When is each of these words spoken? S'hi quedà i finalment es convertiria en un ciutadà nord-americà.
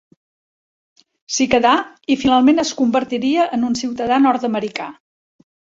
S'hi 1.35 1.47
quedà 1.51 1.75
i 2.15 2.17
finalment 2.23 2.65
es 2.67 2.73
convertiria 2.83 3.47
en 3.59 3.71
un 3.73 3.81
ciutadà 3.85 4.23
nord-americà. 4.29 4.93